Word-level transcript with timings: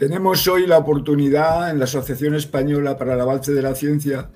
Tenemos 0.00 0.48
hoy 0.48 0.66
la 0.66 0.78
oportunidad 0.78 1.70
en 1.70 1.78
la 1.78 1.84
Asociación 1.84 2.34
Española 2.34 2.96
para 2.96 3.12
el 3.12 3.20
Avance 3.20 3.52
de 3.52 3.60
la 3.60 3.74
Ciencia 3.74 4.30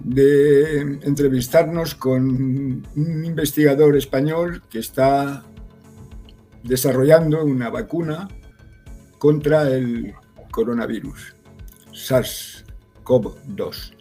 de 0.00 0.80
entrevistarnos 1.02 1.94
con 1.94 2.84
un 2.96 3.24
investigador 3.24 3.96
español 3.96 4.64
que 4.68 4.80
está 4.80 5.44
desarrollando 6.64 7.44
una 7.44 7.70
vacuna 7.70 8.26
contra 9.18 9.70
el 9.70 10.14
coronavirus, 10.50 11.36
SARS-CoV-2. 11.92 13.92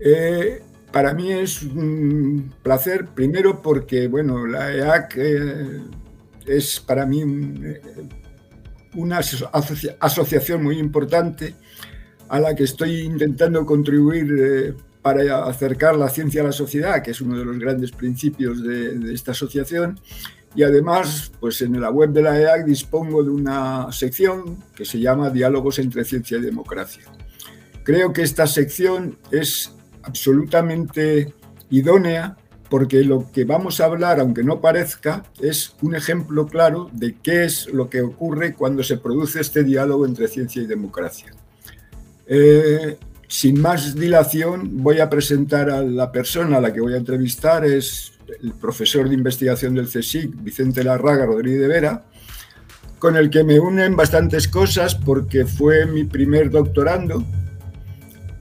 Eh, 0.00 0.62
para 0.92 1.14
mí 1.14 1.32
es 1.32 1.62
un 1.62 2.52
placer, 2.62 3.06
primero 3.06 3.62
porque 3.62 4.06
bueno, 4.06 4.46
la 4.46 4.70
EAC 4.70 5.14
eh, 5.16 5.80
es 6.46 6.78
para 6.78 7.06
mí 7.06 7.22
eh, 7.22 7.80
una 8.94 9.20
asociación 10.00 10.62
muy 10.62 10.78
importante 10.78 11.54
a 12.28 12.40
la 12.40 12.54
que 12.54 12.64
estoy 12.64 13.00
intentando 13.00 13.64
contribuir 13.64 14.76
para 15.02 15.44
acercar 15.44 15.96
la 15.96 16.08
ciencia 16.08 16.42
a 16.42 16.44
la 16.44 16.52
sociedad, 16.52 17.02
que 17.02 17.12
es 17.12 17.20
uno 17.20 17.38
de 17.38 17.44
los 17.44 17.58
grandes 17.58 17.92
principios 17.92 18.62
de, 18.62 19.12
esta 19.12 19.32
asociación. 19.32 19.98
Y 20.54 20.62
además, 20.62 21.30
pues 21.40 21.60
en 21.60 21.80
la 21.80 21.90
web 21.90 22.10
de 22.10 22.22
la 22.22 22.38
EAC 22.38 22.64
dispongo 22.64 23.22
de 23.22 23.30
una 23.30 23.92
sección 23.92 24.62
que 24.74 24.84
se 24.84 24.98
llama 24.98 25.30
Diálogos 25.30 25.78
entre 25.78 26.04
Ciencia 26.04 26.38
y 26.38 26.42
Democracia. 26.42 27.04
Creo 27.84 28.12
que 28.12 28.22
esta 28.22 28.46
sección 28.46 29.18
es 29.30 29.72
absolutamente 30.02 31.34
idónea 31.70 32.36
porque 32.68 33.02
lo 33.02 33.30
que 33.32 33.44
vamos 33.44 33.80
a 33.80 33.86
hablar, 33.86 34.20
aunque 34.20 34.44
no 34.44 34.60
parezca, 34.60 35.24
es 35.40 35.74
un 35.82 35.94
ejemplo 35.94 36.46
claro 36.46 36.90
de 36.92 37.16
qué 37.22 37.44
es 37.44 37.66
lo 37.72 37.88
que 37.88 38.02
ocurre 38.02 38.54
cuando 38.54 38.82
se 38.82 38.98
produce 38.98 39.40
este 39.40 39.64
diálogo 39.64 40.06
entre 40.06 40.28
ciencia 40.28 40.62
y 40.62 40.66
democracia. 40.66 41.32
Eh, 42.26 42.98
sin 43.26 43.60
más 43.60 43.94
dilación, 43.94 44.82
voy 44.82 45.00
a 45.00 45.08
presentar 45.08 45.70
a 45.70 45.82
la 45.82 46.12
persona 46.12 46.58
a 46.58 46.60
la 46.60 46.72
que 46.72 46.80
voy 46.80 46.94
a 46.94 46.98
entrevistar, 46.98 47.64
es 47.64 48.12
el 48.42 48.52
profesor 48.52 49.08
de 49.08 49.14
investigación 49.14 49.74
del 49.74 49.88
CSIC, 49.88 50.42
Vicente 50.42 50.84
Larraga 50.84 51.26
Rodríguez 51.26 51.60
de 51.60 51.68
Vera, 51.68 52.04
con 52.98 53.16
el 53.16 53.30
que 53.30 53.44
me 53.44 53.60
unen 53.60 53.96
bastantes 53.96 54.48
cosas 54.48 54.94
porque 54.94 55.46
fue 55.46 55.86
mi 55.86 56.04
primer 56.04 56.50
doctorando 56.50 57.24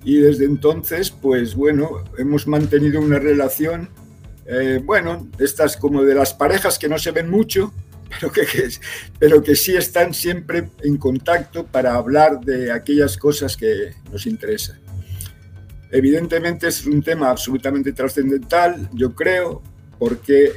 y 0.08 0.20
desde 0.20 0.46
entonces, 0.46 1.12
pues 1.12 1.54
bueno, 1.54 2.06
hemos 2.18 2.48
mantenido 2.48 3.02
una 3.02 3.20
relación, 3.20 3.90
eh, 4.48 4.82
bueno, 4.84 5.28
estas 5.40 5.76
como 5.76 6.04
de 6.04 6.16
las 6.16 6.34
parejas 6.34 6.80
que 6.80 6.88
no 6.88 6.98
se 6.98 7.12
ven 7.12 7.30
mucho, 7.30 7.74
pero 8.20 8.32
que, 8.32 8.46
pero 9.20 9.44
que 9.44 9.56
sí 9.56 9.76
están 9.76 10.14
siempre 10.14 10.70
en 10.82 10.98
contacto 10.98 11.66
para 11.66 11.96
hablar 11.96 12.40
de 12.40 12.72
aquellas 12.72 13.18
cosas 13.18 13.58
que 13.58 13.94
nos 14.12 14.26
interesan. 14.26 14.80
Evidentemente 15.92 16.68
es 16.68 16.86
un 16.86 17.02
tema 17.02 17.30
absolutamente 17.30 17.94
trascendental, 17.94 18.90
yo 18.94 19.14
creo, 19.14 19.62
porque 20.00 20.54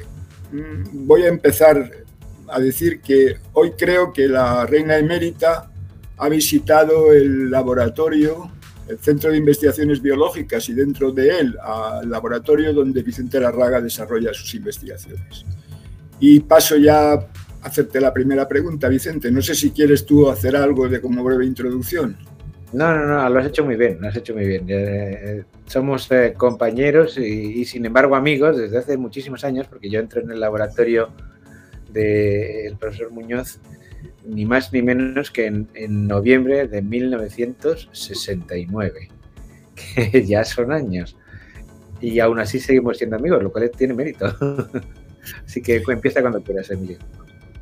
mm, 0.52 1.06
voy 1.06 1.22
a 1.22 1.28
empezar 1.28 1.90
a 2.48 2.58
decir 2.58 3.00
que 3.00 3.36
hoy 3.52 3.72
creo 3.72 4.12
que 4.12 4.28
la 4.28 4.66
reina 4.66 4.96
emérita 4.98 5.70
ha 6.16 6.28
visitado 6.28 7.12
el 7.12 7.50
laboratorio, 7.50 8.50
Centro 8.98 9.30
de 9.30 9.38
Investigaciones 9.38 10.00
Biológicas 10.00 10.68
y 10.68 10.74
dentro 10.74 11.12
de 11.12 11.28
él 11.38 11.56
al 11.62 12.08
laboratorio 12.08 12.72
donde 12.72 13.02
Vicente 13.02 13.40
Larraga 13.40 13.80
desarrolla 13.80 14.32
sus 14.34 14.54
investigaciones. 14.54 15.44
Y 16.18 16.40
paso 16.40 16.76
ya 16.76 17.12
a 17.12 17.28
hacerte 17.62 18.00
la 18.00 18.12
primera 18.12 18.46
pregunta, 18.48 18.88
Vicente. 18.88 19.30
No 19.30 19.42
sé 19.42 19.54
si 19.54 19.70
quieres 19.70 20.04
tú 20.04 20.28
hacer 20.28 20.56
algo 20.56 20.88
de 20.88 21.00
como 21.00 21.22
breve 21.22 21.46
introducción. 21.46 22.16
No, 22.72 22.94
no, 22.94 23.04
no, 23.04 23.28
lo 23.28 23.40
has 23.40 23.46
hecho 23.46 23.64
muy 23.64 23.76
bien, 23.76 23.98
lo 24.00 24.08
has 24.08 24.16
hecho 24.16 24.34
muy 24.34 24.46
bien. 24.46 24.64
Eh, 24.68 25.44
somos 25.66 26.10
eh, 26.12 26.34
compañeros 26.36 27.18
y, 27.18 27.64
sin 27.64 27.84
embargo 27.84 28.14
amigos 28.14 28.58
desde 28.58 28.78
hace 28.78 28.96
muchísimos 28.96 29.42
años, 29.44 29.66
porque 29.66 29.90
yo 29.90 29.98
entré 29.98 30.22
en 30.22 30.30
el 30.30 30.40
laboratorio 30.40 31.10
del 31.92 32.76
profesor 32.76 33.10
Muñoz 33.10 33.58
ni 34.24 34.44
más 34.44 34.72
ni 34.72 34.82
menos 34.82 35.30
que 35.30 35.46
en, 35.46 35.68
en, 35.74 36.06
noviembre 36.06 36.68
de 36.68 36.82
1969, 36.82 39.08
que 39.74 40.26
ya 40.26 40.44
son 40.44 40.72
años. 40.72 41.16
Y 42.00 42.20
aún 42.20 42.38
así 42.38 42.60
seguimos 42.60 42.98
siendo 42.98 43.16
amigos, 43.16 43.42
lo 43.42 43.50
cual 43.52 43.70
tiene 43.76 43.94
mérito. 43.94 44.26
Así 45.46 45.62
que 45.62 45.82
empieza 45.86 46.20
cuando 46.20 46.42
quieras, 46.42 46.70
Emilio. 46.70 46.98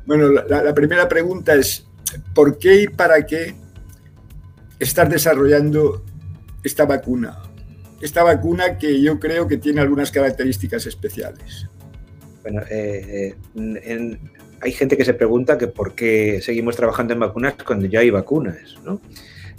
Bueno, 0.05 0.29
la, 0.29 0.73
primera 0.73 1.07
pregunta 1.07 1.55
es, 1.55 1.85
¿por 2.33 2.57
qué 2.57 2.83
y 2.83 2.87
para 2.87 3.25
qué 3.25 3.55
estás 4.79 5.09
desarrollando 5.09 6.03
esta 6.63 6.85
vacuna? 6.85 7.37
Esta 8.01 8.23
vacuna 8.23 8.77
que 8.77 9.01
yo 9.01 9.19
creo 9.19 9.47
que 9.47 9.57
tiene 9.57 9.81
algunas 9.81 10.11
características 10.11 10.85
especiales. 10.85 11.67
Bueno, 12.41 12.61
eh, 12.69 13.35
eh, 13.55 14.19
hay 14.61 14.71
gente 14.71 14.97
que 14.97 15.05
se 15.05 15.13
pregunta 15.13 15.57
que 15.57 15.67
por 15.67 15.93
qué 15.93 16.41
seguimos 16.41 16.75
trabajando 16.75 17.13
en 17.13 17.19
vacunas 17.19 17.55
cuando 17.65 17.85
ya 17.85 17.99
hay 17.99 18.09
vacunas, 18.09 18.77
¿no? 18.83 19.01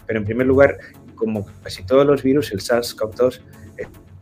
Pero 0.07 0.19
en 0.19 0.25
primer 0.25 0.47
lugar, 0.47 0.79
como 1.15 1.47
casi 1.63 1.85
todos 1.85 2.07
los 2.07 2.23
virus, 2.23 2.53
el 2.53 2.61
SARS-CoV-2 2.61 3.41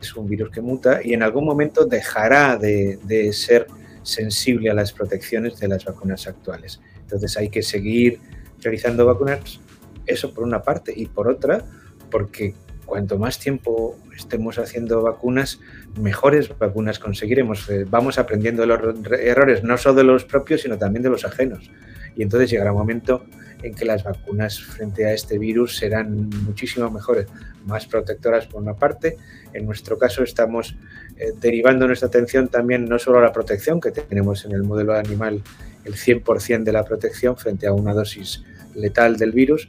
es 0.01 0.15
un 0.15 0.29
virus 0.29 0.49
que 0.51 0.61
muta 0.61 1.01
y 1.03 1.13
en 1.13 1.23
algún 1.23 1.45
momento 1.45 1.85
dejará 1.85 2.57
de, 2.57 2.99
de 3.03 3.33
ser 3.33 3.67
sensible 4.03 4.69
a 4.69 4.73
las 4.73 4.93
protecciones 4.93 5.59
de 5.59 5.67
las 5.67 5.83
vacunas 5.85 6.27
actuales. 6.27 6.79
Entonces 7.01 7.35
hay 7.37 7.49
que 7.49 7.61
seguir 7.61 8.19
realizando 8.61 9.05
vacunas, 9.05 9.59
eso 10.05 10.33
por 10.33 10.43
una 10.43 10.61
parte, 10.61 10.93
y 10.95 11.05
por 11.05 11.27
otra, 11.27 11.63
porque 12.09 12.53
cuanto 12.89 13.19
más 13.19 13.39
tiempo 13.39 13.95
estemos 14.17 14.57
haciendo 14.57 15.03
vacunas, 15.03 15.59
mejores 16.01 16.49
vacunas 16.57 16.97
conseguiremos. 16.97 17.69
Eh, 17.69 17.85
vamos 17.87 18.17
aprendiendo 18.17 18.65
los 18.65 18.79
errores, 19.11 19.63
no 19.63 19.77
solo 19.77 19.95
de 19.95 20.03
los 20.03 20.25
propios, 20.25 20.61
sino 20.61 20.77
también 20.77 21.03
de 21.03 21.09
los 21.09 21.23
ajenos. 21.23 21.69
Y 22.15 22.23
entonces 22.23 22.49
llegará 22.49 22.71
un 22.71 22.79
momento 22.79 23.25
en 23.61 23.75
que 23.75 23.85
las 23.85 24.03
vacunas 24.03 24.59
frente 24.59 25.05
a 25.05 25.13
este 25.13 25.37
virus 25.37 25.77
serán 25.77 26.29
muchísimo 26.43 26.89
mejores, 26.89 27.27
más 27.65 27.85
protectoras 27.85 28.47
por 28.47 28.61
una 28.61 28.73
parte. 28.73 29.17
En 29.53 29.65
nuestro 29.65 29.97
caso 29.97 30.23
estamos 30.23 30.75
eh, 31.17 31.31
derivando 31.39 31.85
nuestra 31.85 32.07
atención 32.07 32.47
también 32.47 32.85
no 32.85 32.97
solo 32.97 33.19
a 33.19 33.21
la 33.21 33.31
protección 33.31 33.79
que 33.79 33.91
tenemos 33.91 34.45
en 34.45 34.53
el 34.53 34.63
modelo 34.63 34.95
animal, 34.95 35.43
el 35.85 35.93
100% 35.93 36.63
de 36.63 36.71
la 36.71 36.83
protección 36.83 37.37
frente 37.37 37.67
a 37.67 37.73
una 37.73 37.93
dosis 37.93 38.43
letal 38.73 39.17
del 39.17 39.31
virus, 39.31 39.67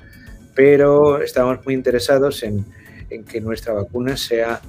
pero 0.54 1.20
estamos 1.20 1.64
muy 1.64 1.74
interesados 1.74 2.42
en, 2.42 2.64
en 3.10 3.24
que 3.24 3.40
nuestra 3.40 3.72
vacuna 3.72 4.16
sea 4.16 4.60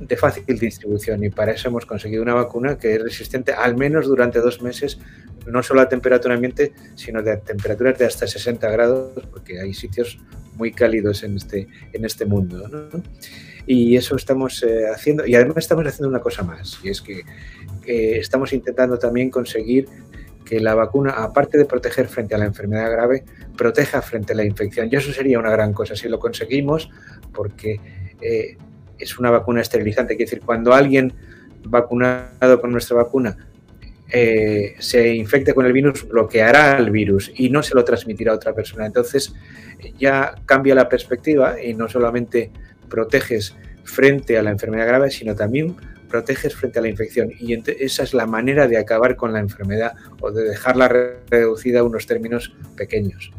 de 0.00 0.16
fácil 0.16 0.58
distribución 0.58 1.24
y 1.24 1.30
para 1.30 1.52
eso 1.52 1.68
hemos 1.68 1.84
conseguido 1.84 2.22
una 2.22 2.34
vacuna 2.34 2.78
que 2.78 2.94
es 2.94 3.02
resistente 3.02 3.52
al 3.52 3.76
menos 3.76 4.06
durante 4.06 4.38
dos 4.40 4.62
meses, 4.62 4.98
no 5.46 5.62
solo 5.62 5.80
a 5.80 5.88
temperatura 5.88 6.34
ambiente, 6.34 6.72
sino 6.94 7.22
de 7.22 7.38
temperaturas 7.38 7.98
de 7.98 8.04
hasta 8.04 8.26
60 8.26 8.70
grados, 8.70 9.26
porque 9.30 9.60
hay 9.60 9.74
sitios 9.74 10.18
muy 10.56 10.72
cálidos 10.72 11.22
en 11.22 11.36
este, 11.36 11.68
en 11.92 12.04
este 12.04 12.26
mundo. 12.26 12.90
Y 13.66 13.96
eso 13.96 14.16
estamos 14.16 14.62
eh, 14.62 14.86
haciendo, 14.92 15.26
y 15.26 15.34
además 15.34 15.58
estamos 15.58 15.86
haciendo 15.86 16.08
una 16.08 16.20
cosa 16.20 16.42
más, 16.42 16.78
y 16.82 16.90
es 16.90 17.00
que 17.00 17.22
estamos 18.20 18.52
intentando 18.52 18.98
también 18.98 19.30
conseguir 19.30 19.88
que 20.44 20.60
la 20.60 20.74
vacuna, 20.74 21.10
aparte 21.10 21.58
de 21.58 21.66
proteger 21.66 22.08
frente 22.08 22.34
a 22.34 22.38
la 22.38 22.46
enfermedad 22.46 22.90
grave, 22.90 23.24
proteja 23.58 24.00
frente 24.00 24.32
a 24.32 24.36
la 24.36 24.44
infección. 24.44 24.88
Y 24.90 24.96
eso 24.96 25.12
sería 25.12 25.38
una 25.38 25.50
gran 25.50 25.74
cosa 25.74 25.94
si 25.94 26.08
lo 26.08 26.18
conseguimos, 26.18 26.88
porque 27.34 27.78
eh, 28.22 28.56
es 28.98 29.18
una 29.18 29.30
vacuna 29.30 29.60
esterilizante. 29.60 30.16
Quiere 30.16 30.30
decir, 30.30 30.44
cuando 30.46 30.72
alguien 30.72 31.12
vacunado 31.64 32.60
con 32.60 32.70
nuestra 32.70 32.96
vacuna 32.96 33.36
eh, 34.10 34.74
se 34.78 35.14
infecte 35.14 35.52
con 35.52 35.66
el 35.66 35.72
virus, 35.72 36.08
bloqueará 36.08 36.78
el 36.78 36.90
virus 36.90 37.30
y 37.34 37.50
no 37.50 37.62
se 37.62 37.74
lo 37.74 37.84
transmitirá 37.84 38.32
a 38.32 38.36
otra 38.36 38.54
persona. 38.54 38.86
Entonces 38.86 39.34
ya 39.98 40.34
cambia 40.46 40.74
la 40.74 40.88
perspectiva 40.88 41.60
y 41.60 41.74
no 41.74 41.88
solamente 41.88 42.50
proteges 42.88 43.54
frente 43.84 44.38
a 44.38 44.42
la 44.42 44.50
enfermedad 44.50 44.86
grave, 44.86 45.10
sino 45.10 45.34
también 45.34 45.76
proteges 46.08 46.54
frente 46.54 46.78
a 46.78 46.82
la 46.82 46.88
infección. 46.88 47.30
Y 47.38 47.54
esa 47.82 48.02
es 48.02 48.14
la 48.14 48.26
manera 48.26 48.66
de 48.66 48.78
acabar 48.78 49.16
con 49.16 49.32
la 49.32 49.40
enfermedad 49.40 49.92
o 50.20 50.30
de 50.30 50.44
dejarla 50.44 50.88
reducida 51.28 51.80
a 51.80 51.84
unos 51.84 52.06
términos 52.06 52.54
pequeños. 52.76 53.30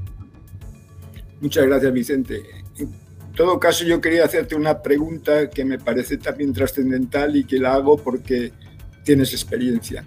Muchas 1.41 1.65
gracias, 1.65 1.93
Vicente. 1.93 2.43
En 2.77 2.89
todo 3.35 3.59
caso, 3.59 3.85
yo 3.85 4.01
quería 4.01 4.25
hacerte 4.25 4.55
una 4.55 4.81
pregunta 4.81 5.49
que 5.49 5.63
me 5.63 5.79
parece 5.79 6.17
también 6.17 6.53
trascendental 6.53 7.35
y 7.35 7.45
que 7.45 7.57
la 7.57 7.73
hago 7.73 7.97
porque 7.97 8.51
tienes 9.03 9.31
experiencia. 9.31 10.05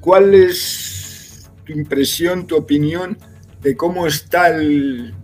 ¿Cuál 0.00 0.34
es 0.34 1.50
tu 1.64 1.72
impresión, 1.72 2.46
tu 2.46 2.56
opinión 2.56 3.18
de 3.60 3.76
cómo 3.76 4.06
está 4.06 4.48
el, 4.48 5.14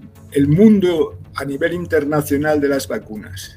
mundo 0.48 1.18
a 1.34 1.44
nivel 1.44 1.72
internacional 1.72 2.60
de 2.60 2.68
las 2.68 2.86
vacunas? 2.86 3.56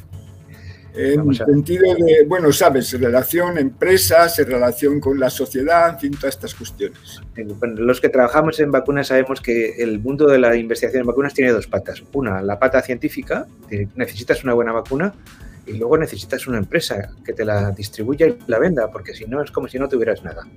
En 0.97 1.29
el 1.29 1.35
sentido 1.35 1.93
de, 1.95 2.25
bueno, 2.27 2.51
sabes, 2.51 2.91
relación 2.99 3.57
empresas, 3.57 4.37
relación 4.39 4.99
con 4.99 5.19
la 5.19 5.29
sociedad, 5.29 5.89
en 5.89 5.99
fin, 5.99 6.11
todas 6.11 6.35
estas 6.35 6.55
cuestiones. 6.55 7.21
los 7.35 8.01
que 8.01 8.09
trabajamos 8.09 8.59
en 8.59 8.71
vacunas 8.71 9.07
sabemos 9.07 9.41
que 9.41 9.75
el 9.77 9.99
mundo 9.99 10.27
de 10.27 10.39
la 10.39 10.55
investigación 10.55 11.01
en 11.01 11.07
vacunas 11.07 11.33
tiene 11.33 11.51
dos 11.51 11.67
patas. 11.67 12.03
Una, 12.13 12.41
la 12.41 12.57
pata 12.57 12.81
científica, 12.81 13.47
necesitas 13.95 14.43
una 14.43 14.53
buena 14.53 14.71
vacuna, 14.71 15.13
y 15.67 15.73
luego 15.73 15.97
necesitas 15.97 16.47
una 16.47 16.57
empresa 16.57 17.11
que 17.25 17.33
te 17.33 17.45
la 17.45 17.71
distribuya 17.71 18.27
y 18.27 18.37
la 18.47 18.57
venda, 18.57 18.89
porque 18.89 19.13
si 19.13 19.25
no 19.25 19.43
es 19.43 19.51
como 19.51 19.67
si 19.67 19.77
no 19.77 19.87
tuvieras 19.87 20.23
nada. 20.23 20.47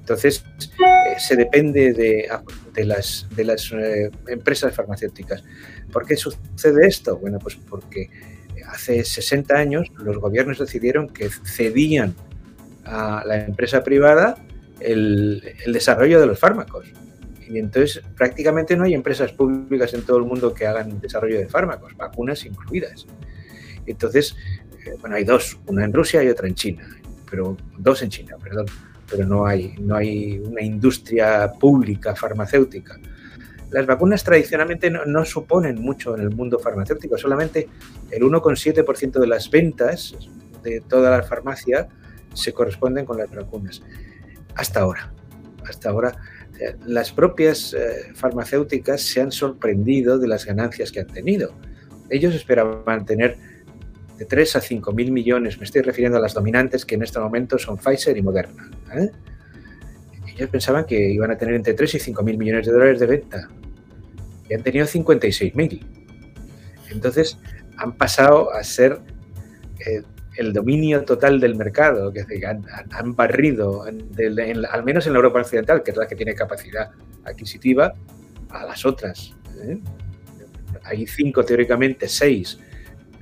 Entonces, 0.00 0.44
eh, 0.60 1.18
se 1.18 1.36
depende 1.36 1.92
de, 1.92 2.28
de 2.74 2.84
las, 2.84 3.26
de 3.36 3.44
las 3.44 3.70
eh, 3.72 4.10
empresas 4.26 4.74
farmacéuticas. 4.74 5.44
¿Por 5.92 6.06
qué 6.06 6.16
sucede 6.16 6.86
esto? 6.86 7.18
Bueno, 7.18 7.38
pues 7.38 7.56
porque 7.56 8.10
hace 8.68 9.04
60 9.04 9.54
años 9.54 9.88
los 9.96 10.18
gobiernos 10.18 10.58
decidieron 10.58 11.08
que 11.08 11.28
cedían 11.28 12.14
a 12.84 13.22
la 13.26 13.44
empresa 13.44 13.82
privada 13.82 14.36
el, 14.80 15.42
desarrollo 15.66 16.20
de 16.20 16.26
los 16.26 16.38
fármacos. 16.38 16.86
Y 17.48 17.58
entonces 17.58 18.02
prácticamente 18.16 18.76
no 18.76 18.84
hay 18.84 18.94
empresas 18.94 19.32
públicas 19.32 19.92
en 19.94 20.02
todo 20.02 20.18
el 20.18 20.24
mundo 20.24 20.52
que 20.52 20.66
hagan 20.66 21.00
desarrollo 21.00 21.38
de 21.38 21.48
fármacos, 21.48 21.96
vacunas 21.96 22.44
incluidas. 22.44 23.06
Entonces, 23.86 24.36
eh, 24.84 24.94
bueno, 25.00 25.16
hay 25.16 25.24
dos, 25.24 25.58
una 25.66 25.84
en 25.84 25.92
Rusia 25.92 26.22
y 26.22 26.28
otra 26.28 26.46
en 26.46 26.54
China, 26.54 26.86
pero 27.30 27.56
dos 27.78 28.02
en 28.02 28.10
China, 28.10 28.36
perdón, 28.42 28.66
pero 29.10 29.26
no 29.26 29.46
hay, 29.46 29.74
no 29.80 29.96
hay 29.96 30.38
una 30.38 30.60
industria 30.60 31.50
pública 31.58 32.14
farmacéutica 32.14 32.98
las 33.70 33.86
vacunas 33.86 34.24
tradicionalmente 34.24 34.90
no, 34.90 35.24
suponen 35.24 35.80
mucho 35.80 36.16
en 36.16 36.22
el 36.22 36.30
mundo 36.30 36.58
farmacéutico, 36.58 37.18
solamente 37.18 37.68
el 38.10 38.22
1,7% 38.22 39.18
de 39.18 39.26
las 39.26 39.50
ventas 39.50 40.14
de 40.62 40.80
toda 40.80 41.10
la 41.10 41.22
farmacia 41.22 41.88
se 42.34 42.52
corresponden 42.52 43.04
con 43.04 43.18
las 43.18 43.30
vacunas. 43.30 43.82
Hasta 44.54 44.80
ahora, 44.80 45.12
hasta 45.66 45.90
ahora, 45.90 46.16
las 46.86 47.12
propias 47.12 47.74
eh, 47.74 48.12
farmacéuticas 48.14 49.02
se 49.02 49.20
han 49.20 49.32
sorprendido 49.32 50.18
de 50.18 50.28
las 50.28 50.44
ganancias 50.44 50.90
que 50.90 51.00
han 51.00 51.06
tenido. 51.06 51.52
Ellos 52.10 52.34
esperaban 52.34 53.04
tener 53.04 53.36
de 54.16 54.24
3 54.24 54.56
a 54.56 54.60
5 54.60 54.92
mil 54.92 55.12
millones, 55.12 55.58
me 55.58 55.64
estoy 55.64 55.82
refiriendo 55.82 56.18
a 56.18 56.20
las 56.20 56.34
dominantes 56.34 56.84
que 56.84 56.96
en 56.96 57.02
este 57.02 57.20
momento 57.20 57.56
son 57.58 57.76
Pfizer 57.76 58.16
y 58.16 58.22
Moderna. 58.22 58.68
¿eh? 58.94 59.10
Ellos 60.38 60.50
pensaban 60.50 60.84
que 60.84 61.10
iban 61.10 61.32
a 61.32 61.36
tener 61.36 61.56
entre 61.56 61.74
3 61.74 61.96
y 61.96 61.98
5 61.98 62.22
mil 62.22 62.38
millones 62.38 62.64
de 62.64 62.72
dólares 62.72 63.00
de 63.00 63.06
venta 63.06 63.48
y 64.48 64.54
han 64.54 64.62
tenido 64.62 64.86
56 64.86 65.54
mil. 65.56 65.84
Entonces 66.90 67.38
han 67.76 67.96
pasado 67.96 68.52
a 68.52 68.62
ser 68.62 69.00
eh, 69.84 70.02
el 70.36 70.52
dominio 70.52 71.04
total 71.04 71.40
del 71.40 71.56
mercado, 71.56 72.12
que 72.12 72.24
han, 72.46 73.16
barrido, 73.16 73.82
al 73.82 74.84
menos 74.84 75.06
en 75.08 75.12
la 75.12 75.16
Europa 75.16 75.40
Occidental, 75.40 75.82
que 75.82 75.90
es 75.90 75.96
la 75.96 76.06
que 76.06 76.14
tiene 76.14 76.36
capacidad 76.36 76.90
adquisitiva, 77.24 77.92
a 78.50 78.64
las 78.64 78.86
otras. 78.86 79.34
¿eh? 79.60 79.80
Hay 80.84 81.04
cinco, 81.08 81.44
teóricamente, 81.44 82.06
seis 82.06 82.60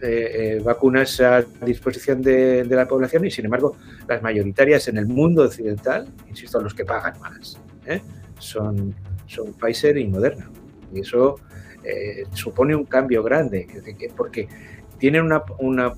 eh, 0.02 0.60
vacunas 0.62 1.20
a 1.22 1.42
disposición 1.64 2.20
de, 2.20 2.66
la 2.66 2.86
población 2.86 3.24
y 3.24 3.30
sin 3.30 3.46
embargo 3.46 3.76
las 4.06 4.22
mayoritarias 4.22 4.88
en 4.88 4.98
el 4.98 5.06
mundo 5.06 5.44
occidental, 5.44 6.06
insisto, 6.28 6.60
los 6.60 6.74
que 6.74 6.84
pagan 6.84 7.18
más, 7.18 7.58
¿eh? 7.86 8.02
son, 8.38 8.94
son 9.26 9.54
Pfizer 9.54 9.96
y 9.96 10.06
Moderna. 10.06 10.50
Y 10.92 11.00
eso 11.00 11.36
eh, 11.82 12.24
supone 12.32 12.76
un 12.76 12.84
cambio 12.84 13.22
grande, 13.22 13.66
porque 14.14 14.48
tienen 14.98 15.22
una, 15.22 15.42
una 15.58 15.94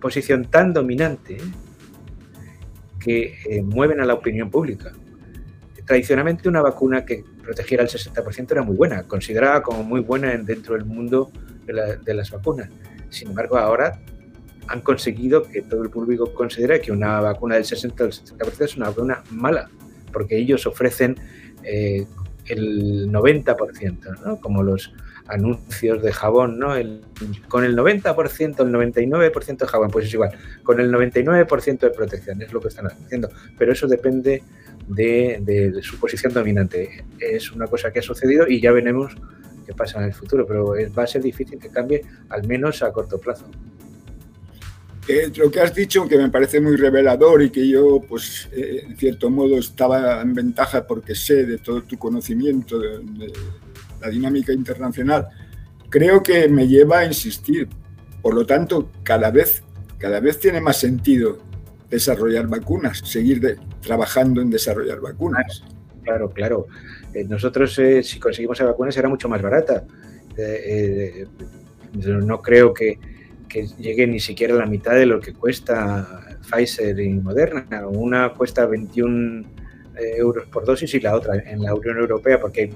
posición 0.00 0.46
tan 0.46 0.72
dominante 0.72 1.36
que 2.98 3.62
mueven 3.62 4.00
a 4.00 4.06
la 4.06 4.14
opinión 4.14 4.50
pública. 4.50 4.92
Tradicionalmente 5.84 6.48
una 6.48 6.62
vacuna 6.62 7.04
que 7.04 7.22
protegiera 7.42 7.82
el 7.82 7.90
60% 7.90 8.52
era 8.52 8.62
muy 8.62 8.74
buena, 8.74 9.02
considerada 9.02 9.62
como 9.62 9.82
muy 9.82 10.00
buena 10.00 10.34
dentro 10.38 10.74
del 10.74 10.86
mundo 10.86 11.30
de 11.66 12.14
las 12.14 12.30
vacunas 12.30 12.70
sin 13.14 13.28
embargo, 13.28 13.56
ahora 13.56 14.00
han 14.68 14.80
conseguido 14.80 15.42
que 15.42 15.62
todo 15.62 15.82
el 15.82 15.90
público 15.90 16.32
considere 16.34 16.80
que 16.80 16.92
una 16.92 17.20
vacuna 17.20 17.56
del 17.56 17.64
60 17.64 18.04
o 18.04 18.08
70% 18.08 18.64
es 18.64 18.76
una 18.76 18.88
vacuna 18.88 19.22
mala, 19.30 19.68
porque 20.12 20.36
ellos 20.36 20.66
ofrecen 20.66 21.16
eh, 21.62 22.06
el 22.46 23.10
90%, 23.10 24.20
¿no? 24.24 24.40
como 24.40 24.62
los 24.62 24.92
anuncios 25.26 26.02
de 26.02 26.12
jabón, 26.12 26.58
¿no? 26.58 26.74
con 27.48 27.64
el 27.64 27.76
90%, 27.76 28.60
el 28.60 28.72
99% 28.72 29.56
de 29.56 29.66
jabón, 29.66 29.90
pues 29.90 30.06
es 30.06 30.14
igual, 30.14 30.30
con 30.62 30.80
el 30.80 30.92
99% 30.92 31.78
de 31.78 31.90
protección, 31.90 32.42
es 32.42 32.52
lo 32.52 32.60
que 32.60 32.68
están 32.68 32.86
haciendo, 32.86 33.30
pero 33.56 33.72
eso 33.72 33.86
depende 33.86 34.42
de, 34.86 35.38
de 35.40 35.82
su 35.82 35.98
posición 35.98 36.32
dominante. 36.32 37.04
Es 37.18 37.52
una 37.52 37.66
cosa 37.66 37.90
que 37.90 38.00
ha 38.00 38.02
sucedido 38.02 38.46
y 38.46 38.60
ya 38.60 38.72
veremos 38.72 39.16
qué 39.64 39.74
pasa 39.74 39.98
en 39.98 40.04
el 40.04 40.14
futuro, 40.14 40.46
pero 40.46 40.74
va 40.96 41.02
a 41.02 41.06
ser 41.06 41.22
difícil 41.22 41.58
que 41.58 41.68
cambie, 41.68 42.02
al 42.28 42.46
menos 42.46 42.82
a 42.82 42.92
corto 42.92 43.18
plazo. 43.18 43.46
Eh, 45.06 45.30
lo 45.36 45.50
que 45.50 45.60
has 45.60 45.74
dicho, 45.74 46.08
que 46.08 46.16
me 46.16 46.30
parece 46.30 46.60
muy 46.60 46.76
revelador 46.76 47.42
y 47.42 47.50
que 47.50 47.68
yo, 47.68 48.00
pues, 48.08 48.48
eh, 48.52 48.84
en 48.86 48.96
cierto 48.96 49.28
modo 49.28 49.58
estaba 49.58 50.22
en 50.22 50.32
ventaja 50.32 50.86
porque 50.86 51.14
sé 51.14 51.44
de 51.44 51.58
todo 51.58 51.82
tu 51.82 51.98
conocimiento 51.98 52.78
de, 52.78 53.30
la 54.00 54.08
dinámica 54.08 54.52
internacional, 54.52 55.28
creo 55.90 56.22
que 56.22 56.48
me 56.48 56.66
lleva 56.66 57.00
a 57.00 57.04
insistir. 57.04 57.68
Por 58.22 58.34
lo 58.34 58.46
tanto, 58.46 58.90
cada 59.02 59.30
vez, 59.30 59.62
cada 59.98 60.20
vez 60.20 60.38
tiene 60.40 60.60
más 60.62 60.78
sentido 60.78 61.38
desarrollar 61.90 62.46
vacunas, 62.48 63.02
seguir 63.04 63.58
trabajando 63.82 64.40
en 64.40 64.48
desarrollar 64.48 65.00
vacunas. 65.00 65.62
Claro, 65.62 65.83
claro. 66.32 66.66
Eh, 67.12 67.24
nosotros, 67.24 67.78
eh, 67.78 68.02
si 68.02 68.18
conseguimos 68.18 68.58
la 68.60 68.66
vacuna, 68.66 68.92
será 68.92 69.08
mucho 69.08 69.28
más 69.28 69.40
barata. 69.40 69.84
Eh, 70.36 71.26
no 71.92 72.42
creo 72.42 72.74
que, 72.74 72.98
llegue 73.78 74.08
ni 74.08 74.18
siquiera 74.18 74.54
a 74.54 74.58
la 74.58 74.66
mitad 74.66 74.94
de 74.94 75.06
lo 75.06 75.20
que 75.20 75.32
cuesta 75.32 76.36
Pfizer 76.50 76.98
y 76.98 77.10
Moderna. 77.10 77.86
Una 77.86 78.30
cuesta 78.30 78.66
21 78.66 79.44
euros 79.96 80.46
por 80.48 80.64
dosis 80.64 80.92
y 80.94 81.00
la 81.00 81.14
otra 81.14 81.36
en 81.36 81.62
la 81.62 81.72
Unión 81.72 81.98
Europea, 81.98 82.40
porque 82.40 82.72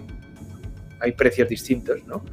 hay, 1.01 1.13
precios 1.13 1.49
distintos, 1.49 2.07
¿no? 2.07 2.25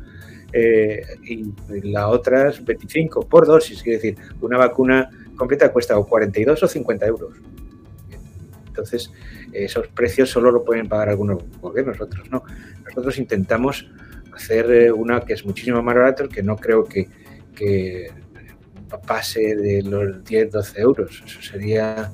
y 1.24 1.51
la 1.89 2.07
otra 2.07 2.50
es 2.50 2.63
25 2.63 3.27
por 3.27 3.45
dosis, 3.45 3.80
es 3.80 3.83
decir, 3.83 4.15
una 4.39 4.57
vacuna 4.57 5.09
completa 5.36 5.69
cuesta 5.74 5.98
o 5.98 6.07
42 6.07 6.63
o 6.63 6.68
50 6.68 7.06
euros. 7.07 7.33
Entonces, 8.75 9.10
esos 9.54 9.88
precios 9.88 10.30
solo 10.30 10.51
lo 10.51 10.66
pueden 10.66 10.89
pagar 10.89 11.07
algunos 11.07 11.42
gobiernos, 11.62 12.01
otros 12.01 12.30
no. 12.30 12.44
Nosotros 12.83 13.18
intentamos 13.18 13.89
hacer 14.34 14.70
eh, 14.70 14.91
una 14.91 15.22
que 15.22 15.32
es 15.32 15.46
muchísimo 15.46 15.82
más 15.82 15.96
barato, 15.96 16.27
que 16.27 16.44
no 16.44 16.58
creo 16.58 16.84
que, 16.84 17.08
pase 19.08 19.55
de 19.55 19.82
los 19.82 20.24
10, 20.25 20.51
12 20.51 20.82
euros. 20.82 21.24
Eso 21.25 21.41
sería 21.41 22.12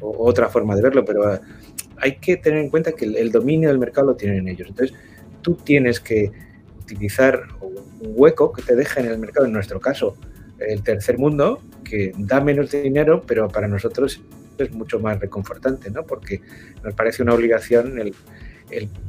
otra 0.00 0.48
forma 0.48 0.74
de 0.74 0.82
verlo, 0.82 1.04
pero 1.04 1.38
hay 1.98 2.16
que 2.16 2.38
tener 2.38 2.60
en 2.60 2.70
cuenta 2.70 2.92
que 2.92 3.04
el, 3.04 3.30
dominio 3.30 3.68
del 3.68 3.78
mercado 3.78 4.08
lo 4.08 4.16
tienen 4.16 4.48
ellos. 4.48 4.68
Entonces, 4.68 4.96
tú 5.42 5.56
tienes 5.56 6.00
que 6.00 6.32
utilizar 6.80 7.42
un 7.60 8.12
hueco 8.14 8.50
que 8.52 8.62
te 8.62 8.74
deje 8.74 9.00
en 9.00 9.06
el 9.06 9.18
mercado, 9.18 9.46
en 9.46 9.52
nuestro 9.52 9.78
caso, 9.78 10.16
el 10.58 10.82
tercer 10.82 11.18
mundo, 11.18 11.60
que 11.84 12.12
da 12.16 12.40
menos 12.40 12.70
dinero, 12.70 13.22
pero 13.26 13.48
para 13.48 13.68
nosotros 13.68 14.22
es 14.64 14.72
mucho 14.72 14.98
más 15.00 15.18
reconfortante, 15.20 15.90
¿no? 15.90 16.04
Porque 16.04 16.40
nos 16.82 16.94
parece 16.94 17.22
una 17.22 17.34
obligación 17.34 17.98
el, 17.98 18.14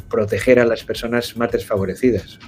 proteger 0.10 0.60
a 0.60 0.66
las 0.66 0.84
personas 0.84 1.36
más 1.36 1.52
desfavorecidas. 1.52 2.40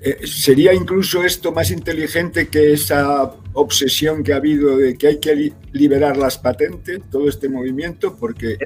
Eh, 0.00 0.26
¿Sería 0.26 0.72
incluso 0.74 1.24
esto 1.24 1.52
más 1.52 1.70
inteligente 1.70 2.48
que 2.48 2.72
esa 2.72 3.32
obsesión 3.52 4.22
que 4.22 4.32
ha 4.32 4.36
habido 4.36 4.76
de 4.76 4.96
que 4.96 5.08
hay 5.08 5.18
que 5.18 5.52
liberar 5.72 6.16
las 6.16 6.38
patentes, 6.38 7.00
todo 7.10 7.28
este 7.28 7.48
movimiento? 7.48 8.16
Porque... 8.16 8.58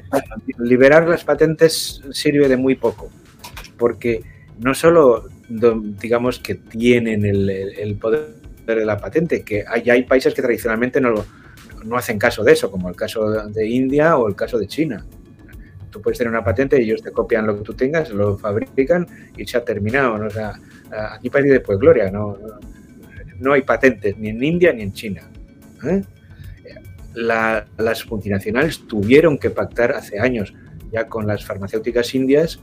Liberar 0.57 1.07
las 1.07 1.23
patentes 1.23 2.01
sirve 2.11 2.47
de 2.47 2.57
muy 2.57 2.75
poco, 2.75 3.09
porque 3.77 4.23
no 4.59 4.73
solo 4.73 5.29
digamos 5.49 6.39
que 6.39 6.55
tienen 6.55 7.25
el, 7.25 7.97
poder 7.99 8.35
de 8.65 8.85
la 8.85 8.97
patente, 8.97 9.43
que 9.43 9.63
hay, 9.67 9.89
hay 9.89 10.03
países 10.03 10.33
que 10.33 10.41
tradicionalmente 10.41 11.01
no 11.01 11.09
lo, 11.09 11.25
no 11.85 11.97
hacen 11.97 12.17
caso 12.17 12.43
de 12.43 12.53
eso, 12.53 12.71
como 12.71 12.89
el 12.89 12.95
caso 12.95 13.29
de 13.29 13.67
India 13.67 14.17
o 14.17 14.27
el 14.27 14.35
caso 14.35 14.57
de 14.57 14.67
China. 14.67 15.05
Tú 15.89 16.01
puedes 16.01 16.17
tener 16.17 16.31
una 16.31 16.43
patente 16.43 16.81
y 16.81 16.85
ellos 16.85 17.01
te 17.01 17.11
copian 17.11 17.45
lo 17.45 17.55
que 17.55 17.63
tú 17.63 17.73
tengas, 17.73 18.09
lo 18.09 18.37
fabrican 18.37 19.07
y 19.37 19.45
se 19.45 19.57
ha 19.57 19.63
terminado. 19.63 20.25
O 20.25 20.29
sea, 20.29 20.59
aquí 21.11 21.29
parece 21.29 21.53
después 21.53 21.77
gloria, 21.77 22.09
no, 22.09 22.37
no 23.39 23.53
hay 23.53 23.61
patentes 23.61 24.17
ni 24.17 24.29
en 24.29 24.43
India 24.43 24.73
ni 24.73 24.83
en 24.83 24.93
China. 24.93 25.21
¿eh? 25.83 26.01
las 27.15 28.09
multinacionales 28.09 28.87
tuvieron 28.87 29.37
que 29.37 29.51
pactar 29.51 29.91
hace 29.91 30.19
años 30.19 30.53
ya 30.91 31.07
con 31.07 31.27
las 31.27 31.45
farmacéuticas 31.45 32.13
indias 32.15 32.59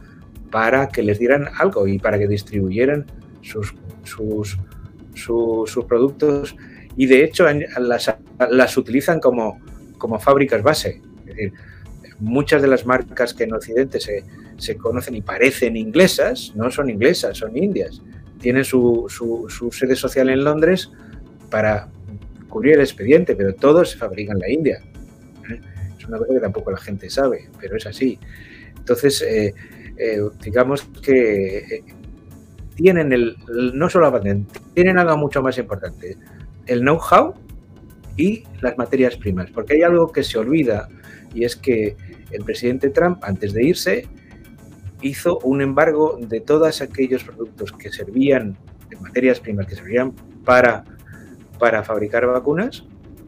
para 0.51 0.89
que 0.89 1.03
les 1.03 1.19
dieran 1.19 1.47
algo 1.59 1.87
y 1.87 1.99
para 1.99 2.19
que 2.19 2.27
distribuyeran 2.27 3.07
sus, 3.43 3.75
sus, 4.05 4.59
sus 5.15 5.85
productos 5.85 6.57
y 6.97 7.07
de 7.07 7.25
hecho 7.25 7.47
las, 7.79 8.77
utilizan 8.77 9.21
como, 9.21 9.61
como 9.99 10.19
fábricas 10.19 10.63
base. 10.63 11.01
Muchas 12.19 12.61
de 12.61 12.69
las 12.69 12.85
marcas 12.85 13.33
que 13.33 13.45
en 13.45 13.55
Occidente 13.55 13.99
se, 14.01 14.25
se 14.61 14.77
conocen 14.77 15.15
y 15.15 15.23
parecen 15.23 15.77
inglesas, 15.77 16.53
no 16.55 16.71
son 16.71 16.91
inglesas, 16.91 17.39
son 17.39 17.57
indias. 17.57 18.03
Tienen 18.41 18.65
su, 18.65 19.07
su, 19.09 19.71
sede 19.73 19.97
social 19.97 20.29
en 20.29 20.45
Londres 20.45 20.91
para 21.51 21.89
cubrir 22.49 22.75
el 22.75 22.81
expediente, 22.81 23.35
pero 23.35 23.55
todos 23.55 23.91
se 23.91 23.99
fabrican 23.99 24.37
en 24.37 24.41
la 24.41 24.51
India. 24.51 24.83
Es 25.99 26.05
una 26.07 26.19
cosa 26.19 26.35
que 26.35 26.41
tampoco 26.41 26.71
la 26.71 26.79
gente 26.79 27.09
sabe, 27.09 27.49
pero 27.59 27.77
es 27.77 27.87
así. 27.87 28.19
Entonces, 28.77 29.23
eh, 29.23 29.55
eh, 29.97 30.21
digamos 30.43 30.83
que 31.03 31.59
eh, 31.59 31.85
tienen 32.75 33.13
el, 33.13 33.37
no 33.75 33.89
solo 33.89 34.07
la 34.07 34.13
patente, 34.13 34.59
tienen 34.75 34.99
algo 34.99 35.17
mucho 35.17 35.43
más 35.43 35.57
importante, 35.59 36.17
el 36.71 36.83
know-how 36.83 37.35
y 38.17 38.45
las 38.61 38.79
materias 38.79 39.17
primas, 39.17 39.51
porque 39.51 39.75
hay 39.75 39.83
algo 39.83 40.13
que 40.13 40.23
se 40.23 40.39
olvida 40.39 40.89
y 41.35 41.45
es 41.45 41.57
que 41.57 41.97
el 42.31 42.45
presidente 42.45 42.91
Trump, 42.91 43.19
antes 43.23 43.53
de 43.53 43.65
irse, 43.65 44.07
hizo 45.03 45.39
un 45.41 45.63
embargo 45.63 46.17
de 46.21 46.41
todos 46.41 46.81
aquellos 46.81 47.25
productos 47.25 47.73
que 47.73 47.91
servían, 47.91 48.57
de 48.89 48.97
materias 48.99 49.41
primas 49.41 49.67
que 49.67 49.75
servían 49.75 50.13
para, 50.45 50.85
para 51.59 51.83
fabricar 51.83 52.27
vacunas, 52.27 52.85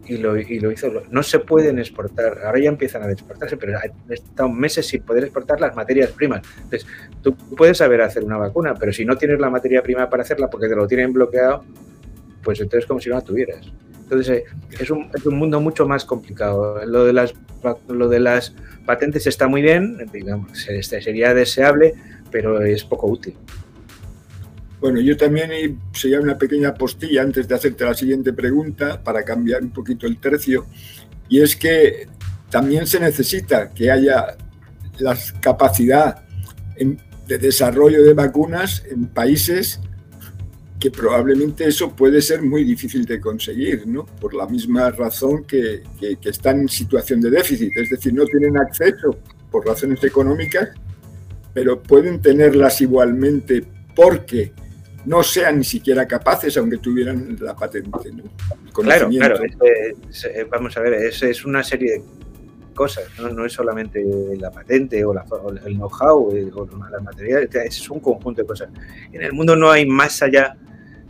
y 0.06 0.18
lo, 0.18 0.36
y 0.36 0.58
lo, 0.58 0.72
hizo. 0.72 0.90
No 1.10 1.22
se 1.22 1.38
pueden 1.38 1.78
exportar, 1.78 2.40
ahora 2.44 2.58
ya 2.58 2.68
empiezan 2.68 3.04
a 3.04 3.10
exportarse, 3.10 3.56
pero 3.56 3.78
han 3.78 3.92
estado 4.12 4.48
meses 4.48 4.86
sin 4.86 5.02
poder 5.02 5.24
exportar 5.24 5.60
las 5.60 5.76
materias 5.76 6.10
primas. 6.10 6.42
Entonces, 6.56 6.86
tú 7.22 7.36
puedes 7.56 7.78
saber 7.78 8.02
hacer 8.02 8.24
una 8.24 8.36
vacuna, 8.36 8.74
pero 8.74 8.92
si 8.92 9.04
no 9.04 9.16
tienes 9.16 9.38
la 9.38 9.48
materia 9.48 9.80
prima 9.80 10.10
para 10.10 10.24
hacerla 10.24 10.50
porque 10.50 10.68
te 10.68 10.74
lo 10.74 10.88
tienen 10.88 11.12
bloqueado, 11.12 11.64
pues 12.42 12.60
entonces 12.60 12.86
como 12.86 13.00
si 13.00 13.08
no 13.08 13.16
la 13.16 13.22
tuvieras. 13.22 13.66
Entonces, 14.02 14.38
eh, 14.38 14.44
es 14.78 14.90
un, 14.90 15.10
es 15.14 15.24
un 15.24 15.36
mundo 15.36 15.60
mucho 15.60 15.86
más 15.86 16.04
complicado. 16.04 16.84
Lo 16.84 17.04
de 17.04 17.12
las, 17.12 17.32
lo 17.88 18.08
de 18.08 18.20
las 18.20 18.54
patentes 18.84 19.26
está 19.26 19.48
muy 19.48 19.62
bien, 19.62 19.98
digamos, 20.12 20.50
sería 20.58 21.32
deseable, 21.32 21.94
pero 22.30 22.60
es 22.62 22.84
poco 22.84 23.06
útil. 23.06 23.34
Bueno, 24.80 25.00
yo 25.00 25.16
también 25.16 25.78
sería 25.92 26.20
una 26.20 26.36
pequeña 26.36 26.74
postilla 26.74 27.22
antes 27.22 27.46
de 27.46 27.54
hacerte 27.54 27.84
la 27.84 27.94
siguiente 27.94 28.32
pregunta 28.32 29.00
para 29.02 29.22
cambiar 29.22 29.62
un 29.62 29.70
poquito 29.70 30.06
el 30.06 30.18
tercio, 30.18 30.66
y 31.28 31.40
es 31.40 31.56
que 31.56 32.08
también 32.50 32.86
se 32.86 32.98
necesita 33.00 33.70
que 33.70 33.90
haya 33.90 34.36
la 34.98 35.16
capacidad 35.40 36.24
de 36.76 37.38
desarrollo 37.38 38.02
de 38.02 38.12
vacunas 38.12 38.82
en 38.90 39.06
países 39.06 39.80
que 40.82 40.90
probablemente 40.90 41.64
eso 41.64 41.94
puede 41.94 42.20
ser 42.20 42.42
muy 42.42 42.64
difícil 42.64 43.04
de 43.04 43.20
conseguir, 43.20 43.86
¿no? 43.86 44.04
Por 44.04 44.34
la 44.34 44.48
misma 44.48 44.90
razón 44.90 45.44
que, 45.44 45.84
que, 46.00 46.28
están 46.28 46.62
en 46.62 46.68
situación 46.68 47.20
de 47.20 47.30
déficit, 47.30 47.70
es 47.76 47.90
decir, 47.90 48.12
no 48.12 48.24
tienen 48.24 48.58
acceso 48.58 49.16
por 49.48 49.64
razones 49.64 50.02
económicas, 50.02 50.70
pero 51.54 51.80
pueden 51.80 52.20
tenerlas 52.20 52.80
igualmente 52.80 53.62
porque 53.94 54.52
no 55.04 55.22
sean 55.22 55.58
ni 55.58 55.64
siquiera 55.64 56.04
capaces, 56.08 56.56
aunque 56.56 56.78
tuvieran 56.78 57.36
la 57.40 57.54
patente. 57.54 57.88
¿no? 58.10 58.24
Claro, 58.72 59.08
claro, 59.08 59.36
vamos 60.50 60.76
a 60.76 60.80
ver, 60.80 60.94
es, 60.94 61.22
es 61.22 61.44
una 61.44 61.62
serie 61.62 61.92
de 61.92 62.02
cosas, 62.74 63.04
¿no? 63.20 63.28
no 63.28 63.46
es 63.46 63.52
solamente 63.52 64.04
la 64.36 64.50
patente 64.50 65.04
o, 65.04 65.14
la, 65.14 65.24
el 65.64 65.76
know-how 65.76 66.34
eh, 66.34 66.50
o 66.52 66.66
las 66.90 67.02
materiales, 67.04 67.54
es 67.54 67.88
un 67.88 68.00
conjunto 68.00 68.42
de 68.42 68.48
cosas. 68.48 68.68
En 69.12 69.22
el 69.22 69.32
mundo 69.32 69.54
no 69.54 69.70
hay 69.70 69.86
más 69.86 70.20
allá 70.24 70.56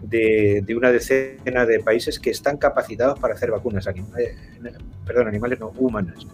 de, 0.03 0.65
una 0.77 0.91
decena 0.91 1.65
de 1.65 1.81
países 1.81 2.19
que 2.19 2.31
están 2.31 2.57
capacitados 2.57 3.19
para 3.19 3.35
hacer 3.35 3.51
vacunas, 3.51 3.87
animales, 3.87 4.37
perdón, 5.07 5.29
animales 5.29 5.61
no 5.61 5.69
humanas. 5.77 6.27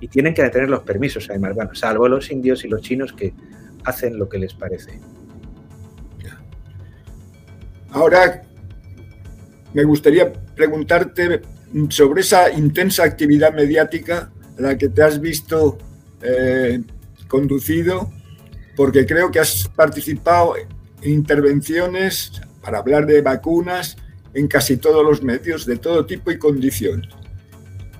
Y 0.00 0.08
tienen 0.08 0.34
que 0.34 0.48
tener 0.50 0.68
los 0.68 0.82
permisos, 0.82 1.28
además, 1.30 1.54
bueno, 1.54 1.74
salvo 1.74 2.08
los 2.08 2.30
indios 2.30 2.64
y 2.64 2.68
los 2.68 2.82
chinos 2.82 3.12
que 3.12 3.34
hacen 3.84 4.18
lo 4.18 4.28
que 4.28 4.38
les 4.38 4.54
parece. 4.54 5.00
Ahora, 7.90 8.42
me 9.74 9.84
gustaría 9.84 10.32
preguntarte 10.32 11.42
sobre 11.90 12.22
esa 12.22 12.50
intensa 12.50 13.04
actividad 13.04 13.52
mediática 13.52 14.32
a 14.58 14.62
la 14.62 14.78
que 14.78 14.88
te 14.88 15.02
has 15.02 15.20
visto 15.20 15.78
eh, 16.22 16.82
conducido, 17.28 18.10
porque 18.76 19.04
creo 19.04 19.30
que 19.30 19.40
has 19.40 19.68
participado 19.76 20.54
en 20.56 21.10
intervenciones 21.10 22.40
para 22.62 22.78
hablar 22.78 23.06
de 23.06 23.20
vacunas 23.20 23.96
en 24.34 24.48
casi 24.48 24.76
todos 24.76 25.04
los 25.04 25.22
medios, 25.22 25.66
de 25.66 25.76
todo 25.76 26.06
tipo 26.06 26.30
y 26.30 26.38
condición. 26.38 27.06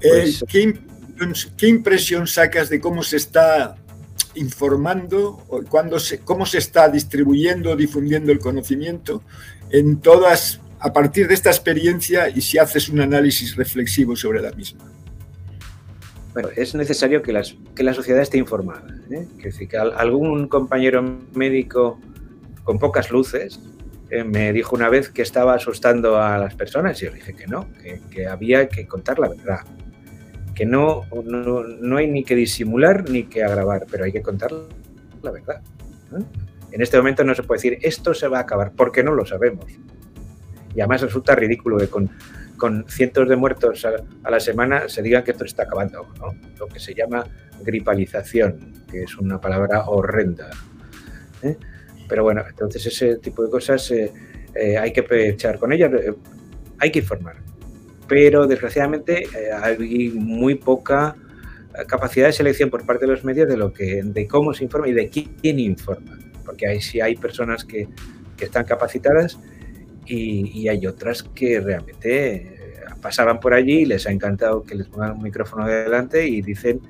Eh, 0.00 0.33
pues, 0.38 1.47
¿qué, 1.57 1.69
impresión 1.69 2.26
sacas 2.26 2.69
de 2.69 2.81
cómo 2.81 3.02
se 3.02 3.16
está 3.16 3.76
informando, 4.35 5.45
o 5.49 5.62
cuándo 5.62 5.99
se, 5.99 6.21
cómo 6.21 6.47
se 6.47 6.59
está 6.59 6.88
distribuyendo, 6.88 7.76
difundiendo 7.76 8.33
el 8.33 8.38
conocimiento 8.38 9.23
en 9.71 10.00
todas, 10.00 10.61
a 10.81 10.92
partir 10.92 11.28
de 11.28 11.35
esta 11.35 11.50
experiencia 11.50 12.28
y 12.28 12.40
si 12.40 12.59
haces 12.59 12.88
un 12.88 13.00
análisis 13.00 13.57
reflexivo 13.57 14.16
sobre 14.16 14.40
la 14.40 14.52
misma? 14.52 14.90
Bueno, 16.33 16.49
es 16.57 16.75
necesario 16.75 17.23
que, 17.23 17.33
las, 17.33 17.54
que 17.75 17.83
la 17.83 17.92
sociedad 17.92 18.23
esté 18.23 18.38
informada. 18.38 18.83
¿eh? 19.11 19.28
Que, 19.38 19.69
que 19.69 19.76
algún 19.76 20.49
compañero 20.49 21.02
médico 21.35 22.00
con 22.64 22.78
pocas 22.78 23.11
luces 23.11 23.61
eh, 24.12 24.25
me 24.25 24.52
dijo 24.52 24.76
una 24.76 24.90
vez 24.90 25.09
que 25.09 25.23
estaba 25.23 25.54
asustando 25.54 26.21
a 26.21 26.37
las 26.37 26.54
personas 26.54 27.00
y 27.00 27.07
yo 27.07 27.12
dije 27.12 27.33
que 27.33 27.47
no, 27.47 27.66
que, 28.11 28.26
había 28.26 28.69
que 28.69 28.87
contar 28.87 29.19
la 29.19 29.31
verdad, 29.31 29.61
que 30.54 30.66
no, 30.66 31.07
no, 31.25 31.97
hay 31.97 32.11
ni 32.11 32.23
que 32.23 32.35
disimular 32.35 33.09
ni 33.09 33.23
que 33.23 33.42
agravar, 33.42 33.87
pero 33.90 34.04
hay 34.04 34.12
que 34.12 34.21
contar 34.21 34.50
la 35.23 35.31
verdad. 35.31 35.62
En 36.71 36.83
este 36.83 36.99
momento 36.99 37.25
no 37.25 37.35
se 37.35 37.42
puede 37.42 37.57
decir 37.57 37.78
esto 37.81 38.12
se 38.12 38.28
va 38.28 38.37
a 38.37 38.40
acabar 38.42 38.73
porque 38.76 39.02
no 39.02 39.14
lo 39.14 39.25
sabemos. 39.25 39.64
Y 40.75 40.81
además 40.83 41.00
resulta 41.00 41.35
ridículo 41.35 41.78
que 41.78 41.88
con, 41.88 42.11
con 42.59 42.85
cientos 42.90 43.26
de 43.31 43.37
muertos 43.37 43.87
a, 43.87 44.31
la 44.31 44.40
semana 44.40 44.90
se 44.90 45.00
diga 45.00 45.25
que 45.25 45.31
esto 45.31 45.47
está 45.47 45.62
acabando, 45.62 46.07
¿no? 46.19 46.35
lo 46.59 46.66
que 46.66 46.81
se 46.81 46.92
llama 46.92 47.25
gripalización, 47.62 48.75
que 48.90 49.04
es 49.04 49.16
una 49.16 49.40
palabra 49.40 49.87
horrenda. 49.87 50.50
¿eh? 51.42 51.57
Pero 52.09 52.25
bueno, 52.25 52.43
entonces 52.49 52.85
ese 52.87 53.17
tipo 53.17 53.43
de 53.45 53.51
cosas 53.51 53.91
eh, 53.91 54.13
eh, 54.55 54.77
hay 54.79 54.93
que 54.93 55.05
echar 55.29 55.59
con 55.59 55.73
ellas, 55.73 55.93
eh, 55.95 56.15
hay 56.79 56.91
que 56.91 57.01
informar. 57.01 57.37
Pero 58.09 58.47
desgraciadamente 58.47 59.27
hay 59.63 60.11
muy 60.11 60.57
poca 60.57 61.17
capacidad 61.87 62.27
de 62.27 62.33
selección 62.33 62.69
por 62.69 62.85
parte 62.85 63.07
de 63.07 63.13
los 63.13 63.25
medios 63.25 63.49
de 63.49 63.57
lo 63.57 63.73
que 63.73 64.03
de 64.05 64.29
cómo 64.29 64.53
se 64.53 64.65
informa 64.65 64.89
y 64.89 64.93
de 64.93 65.09
quién 65.09 65.59
informa 65.59 66.19
porque 66.45 66.67
hay 66.67 66.83
sí 66.83 67.01
hay 67.01 67.17
personas 67.17 67.65
que, 67.65 67.89
que 68.37 68.45
están 68.45 68.67
capacitadas 68.67 69.41
y, 70.05 70.51
y, 70.53 70.69
hay 70.69 70.87
otras 70.87 71.23
que 71.23 71.61
realmente 71.61 72.75
pasaban 73.01 73.41
por 73.41 73.55
allí 73.55 73.81
y 73.81 73.85
les 73.87 74.07
ha 74.07 74.11
encantado 74.11 74.65
que 74.65 74.75
les 74.75 74.89
pongan 74.89 75.13
un 75.13 75.23
micrófono 75.23 75.67
delante 75.67 76.27
y 76.27 76.43
dicen 76.43 76.83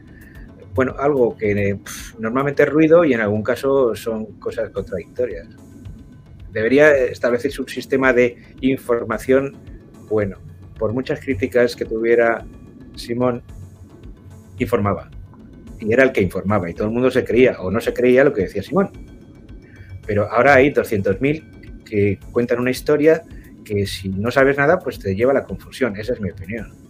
bueno, 0.74 0.94
algo 0.98 1.36
que 1.36 1.78
normalmente 2.18 2.62
es 2.62 2.68
ruido 2.68 3.04
y 3.04 3.12
en 3.12 3.20
algún 3.20 3.42
caso 3.42 3.94
son 3.94 4.38
cosas 4.38 4.70
contradictorias. 4.70 5.48
Debería 6.50 6.94
establecerse 6.96 7.60
un 7.60 7.68
sistema 7.68 8.12
de 8.12 8.36
información 8.60 9.56
bueno. 10.08 10.38
Por 10.78 10.92
muchas 10.92 11.20
críticas 11.20 11.76
que 11.76 11.84
tuviera 11.84 12.44
Simón, 12.96 13.42
informaba. 14.58 15.10
Y 15.80 15.92
era 15.92 16.04
el 16.04 16.12
que 16.12 16.20
informaba 16.20 16.70
y 16.70 16.74
todo 16.74 16.88
el 16.88 16.92
mundo 16.92 17.10
se 17.10 17.24
creía 17.24 17.60
o 17.60 17.70
no 17.70 17.80
se 17.80 17.92
creía 17.92 18.24
lo 18.24 18.32
que 18.32 18.42
decía 18.42 18.62
Simón. 18.62 18.90
Pero 20.06 20.30
ahora 20.30 20.54
hay 20.54 20.70
200.000 20.70 21.84
que 21.84 22.18
cuentan 22.32 22.60
una 22.60 22.70
historia 22.70 23.22
que 23.64 23.86
si 23.86 24.08
no 24.08 24.30
sabes 24.30 24.56
nada, 24.56 24.78
pues 24.78 24.98
te 24.98 25.14
lleva 25.14 25.32
a 25.32 25.34
la 25.34 25.44
confusión. 25.44 25.96
Esa 25.96 26.14
es 26.14 26.20
mi 26.20 26.30
opinión. 26.30 26.81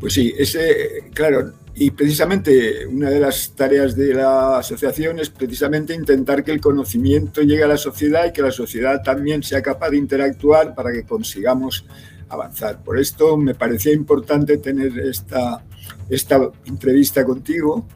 Pues 0.00 0.12
sí, 0.12 0.34
ese, 0.36 1.10
claro, 1.14 1.52
y 1.76 1.90
precisamente 1.90 2.86
una 2.86 3.10
de 3.10 3.18
las 3.18 3.52
tareas 3.56 3.96
de 3.96 4.14
la 4.14 4.58
asociación 4.58 5.18
es 5.18 5.30
precisamente 5.30 5.92
intentar 5.92 6.44
que 6.44 6.52
el 6.52 6.60
conocimiento 6.60 7.42
llegue 7.42 7.64
a 7.64 7.68
la 7.68 7.76
sociedad 7.76 8.26
y 8.26 8.32
que 8.32 8.42
la 8.42 8.52
sociedad 8.52 9.02
también 9.02 9.42
sea 9.42 9.60
capaz 9.60 9.90
de 9.90 9.96
interactuar 9.96 10.74
para 10.74 10.92
que 10.92 11.04
consigamos 11.04 11.84
avanzar. 12.28 12.82
Por 12.82 12.98
esto 12.98 13.36
me 13.36 13.54
parecía 13.54 13.92
importante 13.92 14.58
tener 14.58 14.96
esta, 15.00 15.64
esta 16.08 16.48
entrevista 16.64 17.24
contigo, 17.24 17.88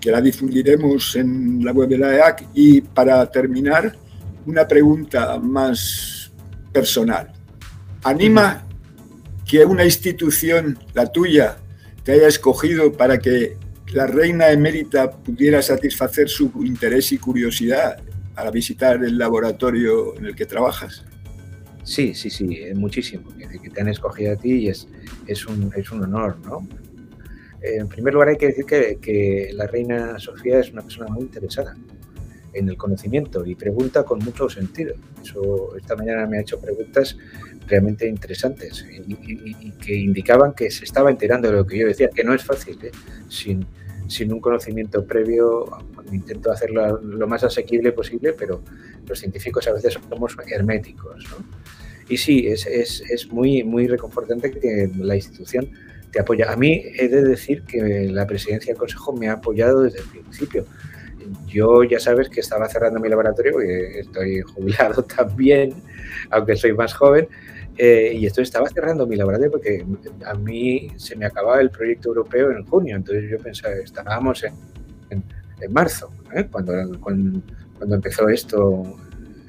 que 0.00 0.10
la 0.10 0.20
difundiremos 0.20 1.14
en 1.16 1.64
la 1.64 1.72
web 1.72 1.88
de 1.88 1.98
la 1.98 2.14
EAC. 2.16 2.48
Y 2.54 2.80
para 2.80 3.24
terminar, 3.30 3.94
una 4.46 4.66
pregunta 4.66 5.38
más 5.38 6.32
personal. 6.72 7.32
¿Anima 8.02 8.66
que 9.46 9.64
una 9.64 9.84
institución, 9.84 10.78
la 10.94 11.06
tuya, 11.12 11.58
te 12.02 12.12
haya 12.12 12.28
escogido 12.28 12.92
para 12.92 13.18
que 13.18 13.56
la 13.92 14.06
reina 14.06 14.50
emérita 14.50 15.10
pudiera 15.10 15.62
satisfacer 15.62 16.28
su 16.28 16.50
interés 16.64 17.12
y 17.12 17.18
curiosidad 17.18 17.98
para 18.34 18.50
visitar 18.50 19.02
el 19.04 19.16
laboratorio 19.16 20.16
en 20.18 20.26
el 20.26 20.34
que 20.34 20.46
trabajas? 20.46 21.04
Sí, 21.84 22.14
sí, 22.14 22.30
sí, 22.30 22.60
muchísimo. 22.74 23.28
Que 23.36 23.70
te 23.70 23.80
han 23.80 23.88
escogido 23.88 24.32
a 24.32 24.36
ti 24.36 24.52
y 24.52 24.68
es, 24.68 24.88
es, 25.26 25.46
un, 25.46 25.70
es 25.76 25.90
un 25.92 26.02
honor, 26.02 26.36
¿no? 26.44 26.66
En 27.62 27.88
primer 27.88 28.12
lugar, 28.12 28.28
hay 28.28 28.36
que 28.36 28.48
decir 28.48 28.64
que, 28.66 28.98
que, 29.00 29.50
la 29.54 29.66
reina 29.66 30.18
Sofía 30.18 30.60
es 30.60 30.70
una 30.70 30.82
persona 30.82 31.08
muy 31.08 31.22
interesada 31.22 31.74
en 32.52 32.68
el 32.68 32.76
conocimiento 32.76 33.44
y 33.46 33.54
pregunta 33.54 34.04
con 34.04 34.18
mucho 34.18 34.50
sentido. 34.50 34.94
Eso, 35.22 35.74
esta 35.76 35.96
mañana 35.96 36.26
me 36.26 36.38
ha 36.38 36.40
hecho 36.42 36.60
preguntas 36.60 37.16
realmente 37.66 38.06
interesantes 38.06 38.84
y, 39.06 39.70
que 39.72 39.94
indicaban 39.94 40.54
que 40.54 40.70
se 40.70 40.84
estaba 40.84 41.10
enterando 41.10 41.48
de 41.48 41.56
lo 41.56 41.66
que 41.66 41.78
yo 41.78 41.86
decía, 41.86 42.08
que 42.08 42.24
no 42.24 42.34
es 42.34 42.44
fácil, 42.44 42.78
¿eh? 42.82 42.90
sin, 43.28 43.66
sin 44.08 44.32
un 44.32 44.40
conocimiento 44.40 45.04
previo. 45.04 45.66
Intento 46.12 46.52
hacerlo 46.52 47.00
lo 47.00 47.26
más 47.26 47.44
asequible 47.44 47.92
posible, 47.92 48.32
pero 48.32 48.62
los 49.06 49.18
científicos 49.18 49.66
a 49.68 49.72
veces 49.72 49.98
somos 50.08 50.36
herméticos. 50.46 51.24
¿no? 51.30 51.44
Y 52.08 52.16
sí, 52.16 52.46
es, 52.46 52.66
es, 52.66 53.02
es, 53.08 53.32
muy, 53.32 53.64
muy 53.64 53.86
reconfortante 53.86 54.50
que 54.50 54.90
la 54.98 55.16
institución 55.16 55.70
te 56.10 56.20
apoya. 56.20 56.52
A 56.52 56.56
mí 56.56 56.82
he 56.96 57.08
de 57.08 57.22
decir 57.22 57.62
que 57.62 58.08
la 58.10 58.26
presidencia 58.26 58.72
del 58.72 58.78
Consejo 58.78 59.12
me 59.14 59.28
ha 59.28 59.32
apoyado 59.32 59.82
desde 59.82 60.00
el 60.00 60.04
principio. 60.06 60.66
Yo 61.46 61.82
ya 61.84 61.98
sabes 61.98 62.28
que 62.28 62.40
estaba 62.40 62.68
cerrando 62.68 63.00
mi 63.00 63.08
laboratorio, 63.08 63.58
estoy 63.60 64.40
jubilado 64.54 65.02
también, 65.04 65.74
aunque 66.30 66.56
soy 66.56 66.74
más 66.74 66.92
joven, 66.92 67.28
eh, 67.76 68.12
y 68.14 68.26
esto 68.26 68.40
estaba 68.40 68.68
cerrando 68.68 69.06
mi 69.06 69.16
laboratorio 69.16 69.50
porque 69.50 69.84
a 70.24 70.34
mí 70.34 70.88
se 70.96 71.16
me 71.16 71.26
acababa 71.26 71.60
el 71.60 71.70
proyecto 71.70 72.10
europeo 72.10 72.52
en 72.52 72.64
junio, 72.64 72.96
entonces 72.96 73.28
yo 73.28 73.38
pensaba, 73.38 73.74
estábamos 73.74 74.44
en, 74.44 74.54
en, 75.10 75.72
marzo, 75.72 76.12
¿eh? 76.34 76.46
cuando, 76.50 76.72
cuando, 77.00 77.40
cuando, 77.76 77.96
empezó 77.96 78.28
esto 78.28 78.82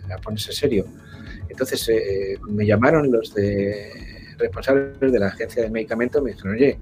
a 0.09 0.17
ponerse 0.21 0.53
serio. 0.53 0.85
Entonces 1.49 1.87
eh, 1.89 2.39
me 2.47 2.65
llamaron 2.65 3.11
los 3.11 3.33
de 3.35 3.91
responsables 4.37 5.11
de 5.11 5.19
la 5.19 5.27
agencia 5.27 5.61
de 5.61 5.69
medicamentos, 5.69 6.23
me 6.23 6.31
dijeron, 6.31 6.53
oye, 6.53 6.79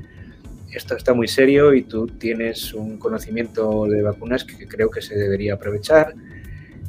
esto 0.72 0.96
está 0.96 1.14
muy 1.14 1.28
serio 1.28 1.74
y 1.74 1.84
tú 1.84 2.08
tienes 2.08 2.74
un 2.74 2.98
conocimiento 2.98 3.86
de 3.86 4.02
vacunas 4.02 4.46
que 4.46 4.68
creo 4.68 4.90
que 4.90 5.02
se 5.02 5.16
debería 5.16 5.56
aprovechar. 5.56 6.14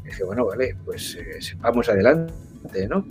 Y 0.03 0.07
dije, 0.07 0.23
bueno, 0.23 0.47
vale, 0.47 0.77
pues 0.85 1.19
vamos 1.61 1.89
adelante, 1.89 2.89
¿no? 2.89 3.07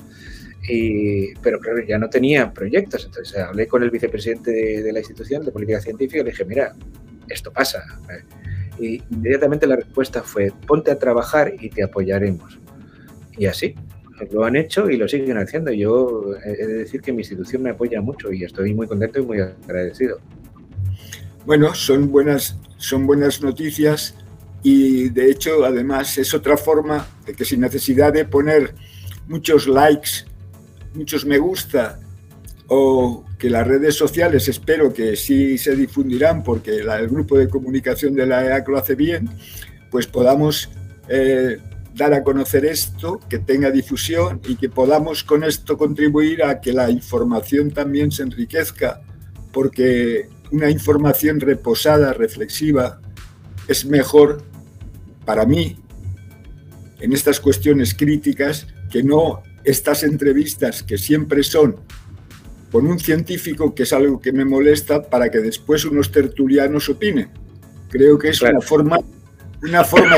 Pero 1.41 1.59
claro, 1.59 1.83
ya 1.85 1.97
no 1.97 2.09
tenía 2.09 2.53
proyectos. 2.53 3.05
Entonces 3.05 3.37
hablé 3.37 3.67
con 3.67 3.83
el 3.83 3.89
vicepresidente 3.89 4.51
de, 4.51 4.93
la 4.93 4.99
institución 4.99 5.43
de 5.43 5.51
política 5.51 5.81
científica 5.81 6.21
y 6.21 6.23
le 6.23 6.31
dije, 6.31 6.45
mira, 6.45 6.73
esto 7.29 7.51
pasa. 7.51 7.83
Y 8.79 9.01
inmediatamente 9.11 9.67
la 9.67 9.75
respuesta 9.75 10.23
fue, 10.23 10.51
ponte 10.65 10.91
a 10.91 10.97
trabajar 10.97 11.53
y 11.59 11.69
te 11.69 11.83
apoyaremos. 11.83 12.59
Y 13.37 13.45
así, 13.45 13.75
lo 14.31 14.45
han 14.45 14.55
hecho 14.55 14.89
y 14.89 14.97
lo 14.97 15.07
siguen 15.07 15.37
haciendo. 15.37 15.71
Yo 15.71 16.35
he 16.45 16.65
de 16.65 16.73
decir 16.73 17.01
que 17.01 17.11
mi 17.11 17.19
institución 17.19 17.63
me 17.63 17.71
apoya 17.71 18.01
mucho 18.01 18.31
y 18.31 18.43
estoy 18.43 18.73
muy 18.73 18.87
contento 18.87 19.19
y 19.19 19.25
muy 19.25 19.39
agradecido. 19.39 20.19
Bueno, 21.45 21.73
son 21.75 22.09
buenas, 22.09 22.57
son 22.77 23.05
buenas 23.05 23.41
noticias 23.41 24.15
y 24.61 25.09
de 25.09 25.29
hecho 25.29 25.65
además 25.65 26.17
es 26.17 26.33
otra 26.33 26.55
forma 26.55 27.05
de 27.25 27.33
que 27.33 27.43
sin 27.43 27.59
necesidad 27.59 28.13
de 28.13 28.23
poner 28.23 28.73
muchos 29.27 29.67
likes 29.67 30.25
muchos 30.93 31.25
me 31.25 31.37
gusta 31.37 31.99
o 32.67 33.25
que 33.37 33.49
las 33.49 33.67
redes 33.67 33.95
sociales 33.95 34.47
espero 34.47 34.93
que 34.93 35.15
sí 35.15 35.57
se 35.57 35.75
difundirán 35.75 36.43
porque 36.43 36.77
el 36.77 37.07
grupo 37.07 37.37
de 37.37 37.49
comunicación 37.49 38.13
de 38.13 38.25
la 38.25 38.45
EAC 38.45 38.67
lo 38.69 38.77
hace 38.77 38.95
bien, 38.95 39.29
pues 39.91 40.07
podamos 40.07 40.69
eh, 41.07 41.59
dar 41.93 42.13
a 42.13 42.23
conocer 42.23 42.65
esto, 42.65 43.19
que 43.29 43.39
tenga 43.39 43.69
difusión 43.69 44.41
y 44.47 44.55
que 44.55 44.69
podamos 44.69 45.23
con 45.23 45.43
esto 45.43 45.77
contribuir 45.77 46.43
a 46.43 46.61
que 46.61 46.73
la 46.73 46.89
información 46.89 47.71
también 47.71 48.11
se 48.11 48.23
enriquezca, 48.23 49.01
porque 49.51 50.29
una 50.51 50.69
información 50.69 51.39
reposada, 51.39 52.13
reflexiva, 52.13 53.01
es 53.67 53.85
mejor 53.85 54.41
para 55.25 55.45
mí 55.45 55.77
en 56.99 57.13
estas 57.13 57.39
cuestiones 57.39 57.93
críticas 57.93 58.67
que 58.89 59.03
no 59.03 59.43
estas 59.63 60.03
entrevistas 60.03 60.83
que 60.83 60.97
siempre 60.97 61.43
son 61.43 61.77
con 62.71 62.87
un 62.87 62.99
científico, 62.99 63.75
que 63.75 63.83
es 63.83 63.93
algo 63.93 64.19
que 64.19 64.31
me 64.31 64.45
molesta, 64.45 65.03
para 65.03 65.29
que 65.29 65.39
después 65.39 65.85
unos 65.85 66.11
tertulianos 66.11 66.89
opinen. 66.89 67.29
Creo 67.89 68.17
que 68.17 68.29
es 68.29 68.41
una 68.41 68.61
forma, 68.61 68.97
una 69.61 69.83
forma, 69.83 70.17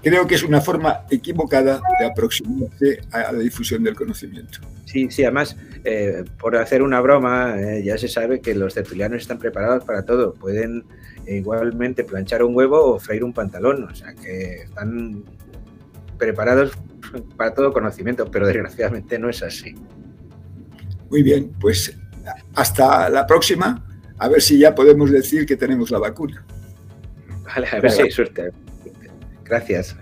creo 0.00 0.26
que 0.28 0.36
es 0.36 0.44
una 0.44 0.60
forma 0.60 1.00
equivocada 1.10 1.80
de 1.98 2.06
aproximarse 2.06 3.00
a 3.10 3.32
la 3.32 3.38
difusión 3.40 3.82
del 3.82 3.96
conocimiento. 3.96 4.60
Sí, 4.84 5.08
sí, 5.10 5.24
además, 5.24 5.56
eh, 5.82 6.22
por 6.38 6.54
hacer 6.54 6.82
una 6.82 7.00
broma, 7.00 7.56
eh, 7.58 7.82
ya 7.82 7.98
se 7.98 8.06
sabe 8.06 8.40
que 8.40 8.54
los 8.54 8.74
tertulianos 8.74 9.22
están 9.22 9.40
preparados 9.40 9.84
para 9.84 10.04
todo. 10.04 10.34
Pueden 10.34 10.84
igualmente 11.26 12.04
planchar 12.04 12.44
un 12.44 12.54
huevo 12.54 12.94
o 12.94 13.00
freír 13.00 13.24
un 13.24 13.32
pantalón, 13.32 13.84
o 13.84 13.94
sea 13.94 14.14
que 14.14 14.62
están 14.62 15.24
preparados 16.16 16.78
para 17.36 17.54
todo 17.54 17.72
conocimiento, 17.72 18.30
pero 18.30 18.46
desgraciadamente 18.46 19.18
no 19.18 19.28
es 19.28 19.42
así. 19.42 19.74
Muy 21.10 21.22
bien, 21.22 21.52
pues 21.60 21.96
hasta 22.54 23.08
la 23.08 23.26
próxima, 23.26 23.84
a 24.18 24.28
ver 24.28 24.40
si 24.40 24.58
ya 24.58 24.74
podemos 24.74 25.10
decir 25.10 25.46
que 25.46 25.56
tenemos 25.56 25.90
la 25.90 25.98
vacuna. 25.98 26.44
Vale, 27.44 27.68
a 27.70 27.80
ver 27.80 27.90
si 27.90 28.02
hay 28.02 28.10
suerte. 28.10 28.52
Gracias. 29.44 29.96